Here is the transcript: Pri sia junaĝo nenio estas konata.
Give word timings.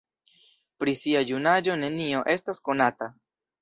Pri 0.85 0.95
sia 1.03 1.23
junaĝo 1.33 1.79
nenio 1.85 2.27
estas 2.39 2.67
konata. 2.71 3.17